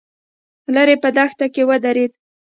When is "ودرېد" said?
1.69-2.11